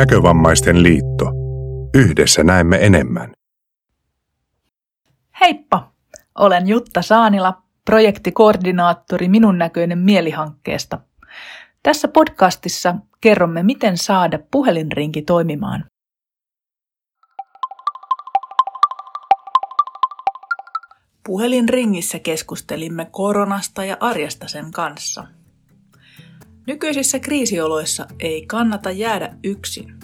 Näkövammaisten 0.00 0.82
liitto. 0.82 1.24
Yhdessä 1.94 2.44
näemme 2.44 2.78
enemmän. 2.86 3.32
Heippa! 5.40 5.92
Olen 6.38 6.68
Jutta 6.68 7.02
Saanila, 7.02 7.62
projektikoordinaattori 7.84 9.28
Minun 9.28 9.58
näköinen 9.58 9.98
mielihankkeesta. 9.98 10.98
Tässä 11.82 12.08
podcastissa 12.08 12.94
kerromme, 13.20 13.62
miten 13.62 13.98
saada 13.98 14.38
puhelinrinki 14.50 15.22
toimimaan. 15.22 15.84
Puhelinringissä 21.26 22.18
keskustelimme 22.18 23.04
koronasta 23.04 23.84
ja 23.84 23.96
arjesta 24.00 24.48
sen 24.48 24.70
kanssa. 24.70 25.26
Nykyisissä 26.66 27.18
kriisioloissa 27.18 28.06
ei 28.20 28.46
kannata 28.46 28.90
jäädä 28.90 29.36
yksin. 29.44 29.94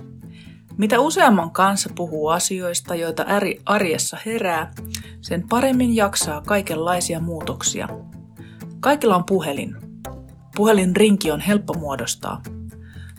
Mitä 0.77 1.01
useamman 1.01 1.51
kanssa 1.51 1.91
puhuu 1.95 2.29
asioista, 2.29 2.95
joita 2.95 3.25
äri 3.29 3.61
arjessa 3.67 4.19
herää, 4.27 4.73
sen 5.21 5.49
paremmin 5.49 5.97
jaksaa 5.97 6.41
kaikenlaisia 6.41 7.21
muutoksia. 7.21 7.89
Kaikilla 8.81 9.17
on 9.17 9.25
puhelin. 9.25 9.77
Puhelinrinki 10.57 11.31
on 11.31 11.41
helppo 11.41 11.75
muodostaa. 11.75 12.43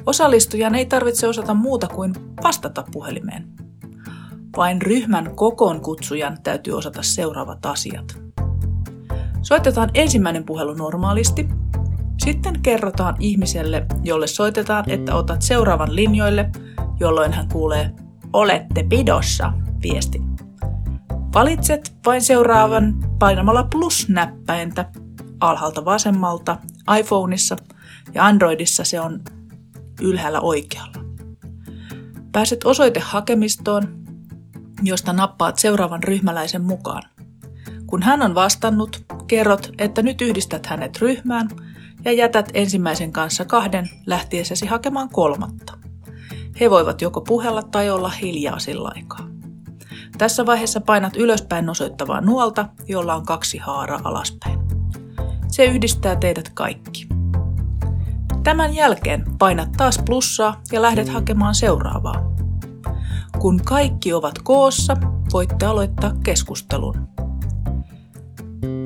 Osallistujan 0.06 0.76
ei 0.76 0.86
tarvitse 0.86 1.28
osata 1.28 1.54
muuta 1.54 1.88
kuin 1.88 2.14
vastata 2.44 2.84
puhelimeen. 2.92 3.48
Vain 4.58 4.82
ryhmän 4.82 5.36
kokoon 5.36 5.82
kutsujan 5.82 6.38
täytyy 6.44 6.74
osata 6.74 7.04
seuraavat 7.04 7.66
asiat. 7.66 8.18
Soitetaan 9.42 9.90
ensimmäinen 9.94 10.44
puhelu 10.44 10.74
normaalisti. 10.74 11.48
Sitten 12.18 12.62
kerrotaan 12.62 13.16
ihmiselle, 13.20 13.86
jolle 14.04 14.28
soitetaan, 14.28 14.90
että 14.90 15.16
otat 15.16 15.42
seuraavan 15.42 15.96
linjoille, 15.96 16.50
jolloin 17.00 17.34
hän 17.34 17.50
kuulee 17.54 17.92
Olette 18.34 18.84
pidossa 18.84 19.54
viesti. 19.84 20.22
Valitset 21.34 21.96
vain 22.06 22.22
seuraavan 22.22 22.96
painamalla 23.20 23.64
plus-näppäintä 23.64 24.92
alhaalta 25.40 25.86
vasemmalta 25.86 26.58
iPhoneissa 27.00 27.56
ja 28.14 28.26
Androidissa 28.26 28.84
se 28.84 29.00
on 29.00 29.22
ylhäällä 30.02 30.40
oikealla. 30.40 30.98
Pääset 32.32 32.64
osoitehakemistoon 32.64 33.98
josta 34.84 35.14
nappaat 35.14 35.60
seuraavan 35.60 36.04
ryhmäläisen 36.04 36.62
mukaan. 36.62 37.04
Kun 37.88 38.04
hän 38.04 38.22
on 38.22 38.36
vastannut, 38.36 39.06
kerrot, 39.28 39.72
että 39.78 40.02
nyt 40.02 40.22
yhdistät 40.22 40.66
hänet 40.66 40.98
ryhmään 41.02 41.50
ja 42.06 42.12
jätät 42.12 42.50
ensimmäisen 42.54 43.12
kanssa 43.12 43.46
kahden 43.46 43.90
lähtiessäsi 44.06 44.66
hakemaan 44.66 45.10
kolmatta. 45.10 45.78
He 46.60 46.70
voivat 46.70 47.02
joko 47.02 47.22
puhella 47.22 47.64
tai 47.64 47.90
olla 47.90 48.10
hiljaa 48.10 48.60
sillä 48.60 48.92
aikaa. 48.96 49.28
Tässä 50.18 50.46
vaiheessa 50.46 50.82
painat 50.82 51.16
ylöspäin 51.16 51.70
osoittavaa 51.70 52.22
nuolta, 52.22 52.66
jolla 52.88 53.16
on 53.16 53.26
kaksi 53.26 53.58
haaraa 53.58 54.02
alaspäin. 54.04 54.60
Se 55.48 55.66
yhdistää 55.66 56.16
teidät 56.16 56.50
kaikki. 56.50 57.08
Tämän 58.44 58.76
jälkeen 58.76 59.24
painat 59.40 59.72
taas 59.78 60.00
plussaa 60.06 60.62
ja 60.72 60.82
lähdet 60.82 61.10
hakemaan 61.10 61.56
seuraavaa. 61.56 62.36
Kun 63.40 63.62
kaikki 63.66 64.14
ovat 64.14 64.40
koossa, 64.44 64.98
voitte 65.34 65.66
aloittaa 65.66 66.14
keskustelun. 66.24 67.17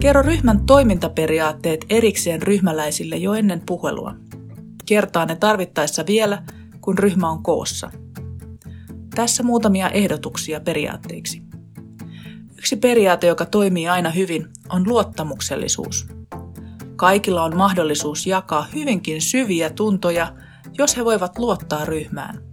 Kerro 0.02 0.22
ryhmän 0.22 0.66
toimintaperiaatteet 0.66 1.86
erikseen 1.90 2.42
ryhmäläisille 2.42 3.16
jo 3.16 3.34
ennen 3.34 3.62
puhelua. 3.66 4.16
Kertaa 4.86 5.26
ne 5.26 5.36
tarvittaessa 5.36 6.04
vielä, 6.08 6.44
kun 6.82 6.98
ryhmä 6.98 7.30
on 7.30 7.44
koossa. 7.44 7.92
Tässä 9.16 9.44
muutamia 9.44 9.90
ehdotuksia 9.90 10.60
periaatteiksi. 10.60 11.42
Yksi 12.58 12.76
periaate, 12.76 13.28
joka 13.28 13.46
toimii 13.46 13.88
aina 13.88 14.10
hyvin, 14.10 14.48
on 14.70 14.88
luottamuksellisuus. 14.88 16.08
Kaikilla 16.96 17.44
on 17.44 17.58
mahdollisuus 17.58 18.28
jakaa 18.28 18.68
hyvinkin 18.76 19.22
syviä 19.22 19.70
tuntoja, 19.70 20.34
jos 20.78 20.98
he 20.98 21.06
voivat 21.06 21.38
luottaa 21.38 21.86
ryhmään– 21.86 22.42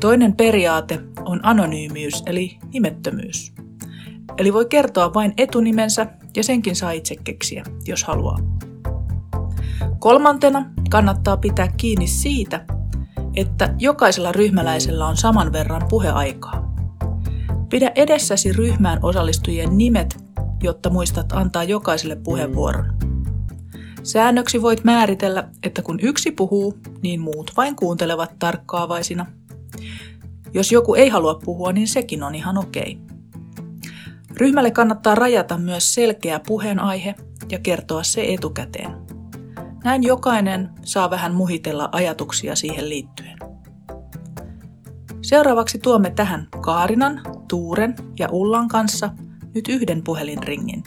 Toinen 0.00 0.36
periaate 0.36 1.00
on 1.24 1.40
anonyymiys 1.42 2.22
eli 2.26 2.58
nimettömyys. 2.72 3.52
Eli 4.38 4.52
voi 4.52 4.66
kertoa 4.66 5.14
vain 5.14 5.32
etunimensä 5.36 6.06
ja 6.36 6.44
senkin 6.44 6.76
saa 6.76 6.90
itse 6.90 7.16
keksiä, 7.24 7.64
jos 7.86 8.04
haluaa. 8.04 8.38
Kolmantena 9.98 10.70
kannattaa 10.90 11.36
pitää 11.36 11.68
kiinni 11.76 12.06
siitä, 12.06 12.64
että 13.34 13.74
jokaisella 13.78 14.32
ryhmäläisellä 14.32 15.06
on 15.06 15.16
saman 15.16 15.52
verran 15.52 15.82
puheaikaa. 15.88 16.74
Pidä 17.70 17.92
edessäsi 17.94 18.52
ryhmään 18.52 18.98
osallistujien 19.02 19.78
nimet, 19.78 20.24
jotta 20.62 20.90
muistat 20.90 21.32
antaa 21.32 21.64
jokaiselle 21.64 22.16
puheenvuoron. 22.16 22.92
Säännöksi 24.02 24.62
voit 24.62 24.84
määritellä, 24.84 25.48
että 25.62 25.82
kun 25.82 25.98
yksi 26.02 26.30
puhuu, 26.30 26.78
niin 27.02 27.20
muut 27.20 27.52
vain 27.56 27.76
kuuntelevat 27.76 28.38
tarkkaavaisina– 28.38 29.26
jos 30.56 30.72
joku 30.72 30.94
ei 30.94 31.08
halua 31.08 31.34
puhua, 31.34 31.72
niin 31.72 31.88
sekin 31.88 32.22
on 32.22 32.34
ihan 32.34 32.58
okei. 32.58 32.98
Ryhmälle 34.36 34.70
kannattaa 34.70 35.14
rajata 35.14 35.58
myös 35.58 35.94
selkeä 35.94 36.40
puheenaihe 36.46 37.14
ja 37.50 37.58
kertoa 37.58 38.02
se 38.02 38.24
etukäteen. 38.28 38.90
Näin 39.84 40.02
jokainen 40.02 40.70
saa 40.82 41.10
vähän 41.10 41.34
muhitella 41.34 41.88
ajatuksia 41.92 42.56
siihen 42.56 42.88
liittyen. 42.88 43.38
Seuraavaksi 45.22 45.78
tuomme 45.78 46.10
tähän 46.10 46.48
Kaarinan, 46.60 47.20
Tuuren 47.48 47.94
ja 48.18 48.28
Ullan 48.30 48.68
kanssa 48.68 49.10
nyt 49.54 49.68
yhden 49.68 50.04
puhelinringin. 50.04 50.82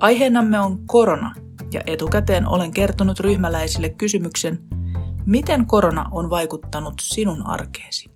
Aiheenamme 0.00 0.60
on 0.60 0.86
korona 0.86 1.34
ja 1.72 1.80
etukäteen 1.86 2.48
olen 2.48 2.70
kertonut 2.70 3.20
ryhmäläisille 3.20 3.88
kysymyksen, 3.88 4.58
miten 5.26 5.66
korona 5.66 6.08
on 6.10 6.30
vaikuttanut 6.30 6.94
sinun 7.00 7.46
arkeesi. 7.46 8.11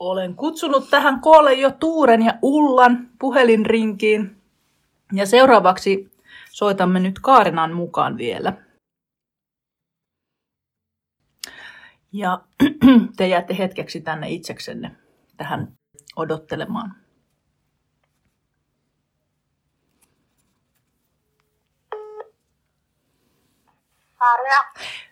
Olen 0.00 0.34
kutsunut 0.34 0.90
tähän 0.90 1.20
koolle 1.20 1.54
jo 1.54 1.70
Tuuren 1.70 2.22
ja 2.22 2.34
Ullan 2.42 3.10
puhelinrinkiin. 3.18 4.42
Ja 5.12 5.26
seuraavaksi 5.26 6.10
soitamme 6.50 7.00
nyt 7.00 7.18
Kaarinan 7.18 7.72
mukaan 7.72 8.16
vielä. 8.16 8.52
Ja 12.12 12.40
te 13.16 13.26
jäätte 13.26 13.58
hetkeksi 13.58 14.00
tänne 14.00 14.30
itseksenne 14.30 14.96
tähän 15.36 15.72
odottelemaan. 16.16 16.94
Kaarina. 24.18 24.64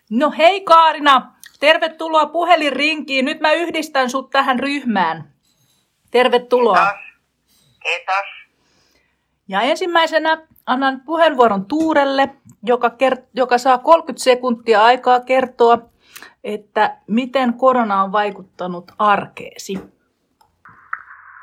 No 0.09 0.33
hei 0.37 0.61
Kaarina! 0.61 1.38
Tervetuloa 1.59 2.25
puhelinrinkiin. 2.25 3.25
Nyt 3.25 3.39
mä 3.39 3.51
yhdistän 3.53 4.09
sut 4.09 4.29
tähän 4.29 4.59
ryhmään. 4.59 5.33
Tervetuloa. 6.11 6.75
Kiitos. 6.75 6.99
Kiitos. 7.83 8.25
Ja 9.47 9.61
ensimmäisenä 9.61 10.37
annan 10.65 11.01
puheenvuoron 11.05 11.65
Tuurelle, 11.65 12.29
joka, 12.63 12.87
kert- 12.87 13.29
joka 13.33 13.57
saa 13.57 13.77
30 13.77 14.23
sekuntia 14.23 14.83
aikaa 14.83 15.19
kertoa, 15.19 15.77
että 16.43 16.97
miten 17.07 17.53
korona 17.53 18.03
on 18.03 18.11
vaikuttanut 18.11 18.91
arkeesi. 18.99 19.73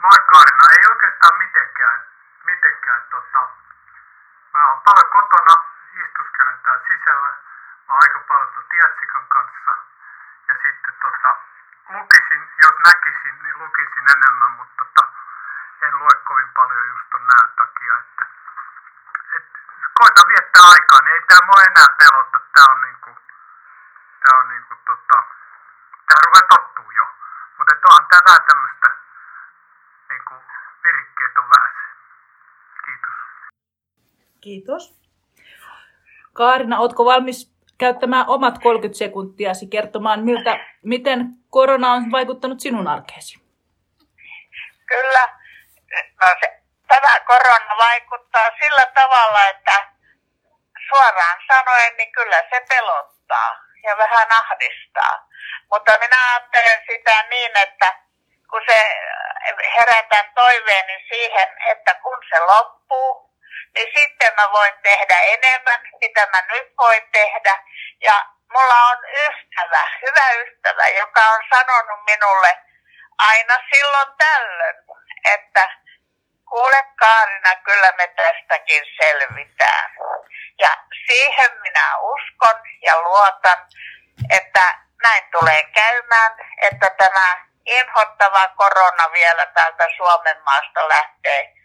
Moi 0.03 0.19
Karina, 0.33 0.65
ei 0.77 0.85
oikeastaan 0.93 1.39
mitenkään. 1.45 1.99
mitenkään 2.47 3.03
tota, 3.11 3.41
mä 4.55 4.61
oon 4.71 4.81
paljon 4.85 5.11
kotona, 5.17 5.55
istuskelen 6.03 6.59
täällä 6.65 6.83
sisällä. 6.91 7.31
Mä 7.87 7.91
oon 7.95 8.03
aika 8.03 8.21
paljon 8.29 8.65
Tietsikan 8.71 9.27
kanssa 9.35 9.73
ja 10.49 10.55
sitten 10.63 10.95
tota, 11.05 11.31
lukisin, 11.95 12.43
jos 12.63 12.76
näkisin, 12.89 13.37
niin 13.43 13.59
lukisin 13.59 14.07
enemmän, 14.17 14.53
mutta 14.59 14.85
tota, 14.85 15.03
en 15.87 15.99
lue 15.99 16.15
kovin 16.29 16.51
paljon 16.59 16.87
just 16.89 17.07
ton 17.11 17.27
näön 17.27 17.51
takia, 17.57 17.95
että 18.03 18.25
et, 19.37 19.47
koitan 20.01 20.29
viettää 20.33 20.65
aikaa, 20.75 21.01
niin 21.01 21.15
ei 21.15 21.23
tää 21.29 21.47
mua 21.47 21.61
enää 21.71 21.89
pelota, 22.03 22.39
tää 22.55 22.67
on 22.75 22.81
niinku, 22.87 23.11
tää 24.23 24.39
on 24.41 24.49
niinku 24.49 24.75
tota, 24.87 25.19
tää 26.09 26.21
rupeaa 26.25 26.51
tottuu 26.55 26.91
jo, 26.91 27.07
mutta 27.57 27.73
et 27.75 27.85
onhan 27.91 28.07
tää 28.11 28.21
vähän 28.29 28.45
tämmöstä 28.51 28.89
niinku 30.11 30.35
virikkeet 30.85 31.39
on 31.39 31.49
vähän 31.55 31.73
se. 31.79 31.85
Kiitos. 32.85 33.15
Kiitos. 34.41 34.85
Kaarina, 36.33 36.79
ootko 36.79 37.05
valmis 37.05 37.56
käyttämään 37.79 38.29
omat 38.29 38.55
30 38.63 38.99
sekuntiasi 38.99 39.67
kertomaan, 39.67 40.25
miltä, 40.25 40.59
miten 40.83 41.19
korona 41.51 41.93
on 41.93 42.13
vaikuttanut 42.13 42.61
sinun 42.61 42.89
arkeesi. 42.89 43.47
Kyllä. 44.87 45.29
No 46.21 46.27
se, 46.41 46.63
tämä 46.89 47.21
korona 47.21 47.77
vaikuttaa 47.77 48.49
sillä 48.61 48.87
tavalla, 48.95 49.49
että 49.49 49.89
suoraan 50.89 51.39
sanoen 51.47 51.97
niin 51.97 52.13
kyllä 52.13 52.43
se 52.51 52.61
pelottaa 52.69 53.67
ja 53.83 53.97
vähän 53.97 54.29
ahdistaa. 54.33 55.29
Mutta 55.73 55.93
minä 56.01 56.17
ajattelen 56.33 56.83
sitä 56.91 57.23
niin, 57.31 57.57
että 57.57 57.99
kun 58.51 58.63
se 58.69 58.81
herätän 59.75 60.31
toiveeni 60.35 61.05
siihen, 61.09 61.49
että 61.71 61.95
kun 61.95 62.19
se 62.29 62.41
loppuu, 62.41 63.26
niin 63.77 63.93
sitten 63.99 64.33
mä 64.37 64.53
voin 64.53 64.73
tehdä 64.83 65.21
enemmän, 65.21 65.81
mitä 66.01 66.27
mä 66.33 66.43
nyt 66.53 66.73
voin 66.79 67.03
tehdä. 67.13 67.59
Ja 68.01 68.27
mulla 68.53 68.87
on 68.89 68.99
ystävä, 69.13 69.83
hyvä 70.03 70.31
ystävä, 70.31 70.85
joka 70.99 71.29
on 71.29 71.41
sanonut 71.55 72.01
minulle 72.07 72.59
aina 73.19 73.55
silloin 73.73 74.09
tällöin, 74.19 74.77
että 75.25 75.71
kuule 76.51 76.85
Kaarina, 76.99 77.57
kyllä 77.65 77.93
me 77.97 78.07
tästäkin 78.07 78.85
selvitään. 79.01 79.91
Ja 80.59 80.77
siihen 81.07 81.61
minä 81.61 81.99
uskon 81.99 82.61
ja 82.83 83.01
luotan, 83.03 83.59
että 84.31 84.79
näin 85.03 85.25
tulee 85.33 85.63
käymään, 85.63 86.33
että 86.63 86.91
tämä 86.91 87.47
inhottava 87.67 88.49
korona 88.49 89.13
vielä 89.13 89.47
täältä 89.47 89.89
Suomen 89.97 90.43
maasta 90.45 90.89
lähtee 90.89 91.56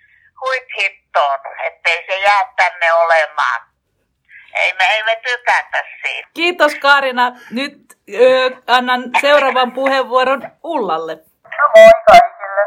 huit 0.42 0.68
hittoon, 0.78 1.40
ettei 1.66 2.06
se 2.06 2.20
jää 2.20 2.54
tänne 2.56 2.94
olemaan. 2.94 3.62
Ei 4.54 4.74
me, 4.74 4.86
ei 4.92 5.04
me 5.04 5.16
tykätä 5.16 5.84
siitä. 6.02 6.30
Kiitos 6.34 6.76
Kaarina. 6.76 7.32
Nyt 7.52 7.78
ö, 8.10 8.50
annan 8.68 9.02
seuraavan 9.22 9.72
puheenvuoron 9.72 10.42
Ullalle. 10.64 11.16
No 11.58 11.66
moi 11.76 11.92
kaikille. 12.08 12.64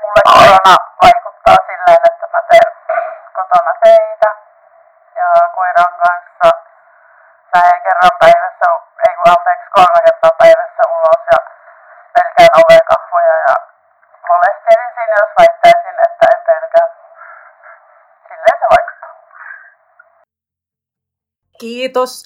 Mulle 0.00 0.22
korona 0.32 0.76
vaikuttaa 1.02 1.56
silleen, 1.66 2.02
että 2.10 2.26
mä 2.32 2.40
teen 2.50 2.72
kotona 3.34 3.72
töitä 3.84 4.30
ja 5.16 5.48
koiran 5.54 5.94
kanssa 6.04 6.50
lähden 7.54 7.82
kerran 7.82 8.16
päivässä, 8.20 8.66
ei 9.08 9.14
kun 9.16 9.32
anteeksi, 9.34 9.70
kolme 9.74 10.00
kertaa 10.06 10.34
päivässä 10.38 10.82
ulos 10.96 11.22
ja 11.32 11.38
pelkään 12.14 12.54
ovekahvoja 12.60 13.36
ja 13.48 13.54
valehtelin 14.28 14.86
jos 15.20 15.30
väittäisin, 15.38 15.96
että 16.06 16.26
en 16.34 16.42
pelkää. 16.48 16.88
Silleen 18.28 18.58
se 18.60 18.66
vaikuttaa. 18.74 19.14
Kiitos. 21.58 22.24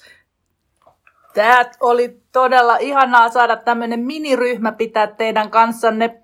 Tämä 1.33 1.65
oli 1.79 2.21
todella 2.31 2.77
ihanaa 2.77 3.29
saada 3.29 3.55
tämmöinen 3.55 3.99
miniryhmä 3.99 4.71
pitää 4.71 5.07
teidän 5.07 5.49
kanssanne. 5.49 6.23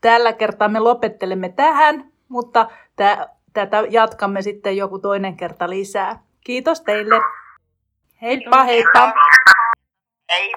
Tällä 0.00 0.32
kertaa 0.32 0.68
me 0.68 0.80
lopettelemme 0.80 1.48
tähän, 1.48 2.12
mutta 2.28 2.70
tätä 3.52 3.82
jatkamme 3.90 4.42
sitten 4.42 4.76
joku 4.76 4.98
toinen 4.98 5.36
kerta 5.36 5.70
lisää. 5.70 6.22
Kiitos 6.40 6.80
teille. 6.80 7.14
Heippa, 8.22 8.64
heippa. 8.64 9.12
Ei 10.28 10.54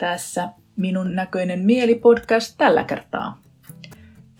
Tässä 0.00 0.48
minun 0.76 1.14
näköinen 1.14 1.60
mielipodcast 1.60 2.54
tällä 2.58 2.84
kertaa. 2.84 3.38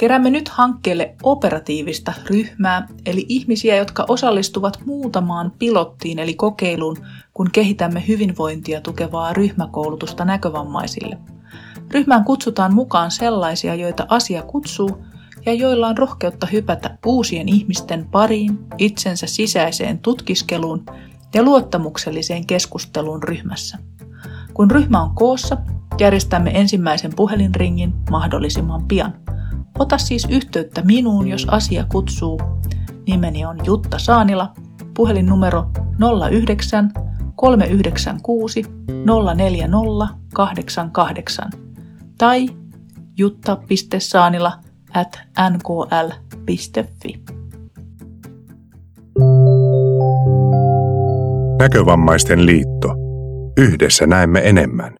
Keräämme 0.01 0.31
nyt 0.31 0.49
hankkeelle 0.49 1.15
operatiivista 1.23 2.13
ryhmää, 2.31 2.89
eli 3.07 3.27
ihmisiä, 3.29 3.77
jotka 3.77 4.05
osallistuvat 4.09 4.81
muutamaan 4.87 5.53
pilottiin 5.59 6.19
eli 6.19 6.35
kokeiluun, 6.35 6.97
kun 7.35 7.51
kehitämme 7.53 8.05
hyvinvointia 8.09 8.81
tukevaa 8.81 9.33
ryhmäkoulutusta 9.33 10.25
näkövammaisille. 10.25 11.19
Ryhmään 11.91 12.25
kutsutaan 12.25 12.75
mukaan 12.75 13.11
sellaisia, 13.11 13.75
joita 13.75 14.07
asia 14.09 14.43
kutsuu 14.43 15.05
ja 15.47 15.53
joilla 15.53 15.89
on 15.89 15.99
rohkeutta 15.99 16.47
hypätä 16.47 16.99
uusien 17.07 17.49
ihmisten 17.49 18.09
pariin, 18.11 18.59
itsensä 18.79 19.27
sisäiseen 19.27 19.99
tutkiskeluun 19.99 20.87
ja 21.35 21.43
luottamukselliseen 21.43 22.47
keskusteluun 22.47 23.23
ryhmässä. 23.23 23.79
Kun 24.55 24.71
ryhmä 24.71 25.03
on 25.03 25.15
koossa, 25.15 25.57
järjestämme 26.01 26.51
ensimmäisen 26.55 27.13
puhelinringin 27.17 27.93
mahdollisimman 28.11 28.89
pian. 28.89 29.15
Ota 29.81 29.99
siis 29.99 30.27
yhteyttä 30.31 30.83
minuun, 30.83 31.29
jos 31.29 31.47
asia 31.51 31.85
kutsuu. 31.93 32.41
Nimeni 33.07 33.45
on 33.45 33.59
Jutta 33.65 33.99
Saanila, 33.99 34.53
puhelinnumero 34.97 35.67
09 36.31 36.93
396 37.37 38.63
04088 39.35 41.51
tai 42.19 42.49
jutta.saanila 43.19 44.53
at 44.95 45.21
nkl.fi. 45.51 47.23
Näkövammaisten 51.59 52.47
liitto. 52.47 52.89
Yhdessä 53.59 54.07
näemme 54.07 54.41
enemmän. 54.45 55.00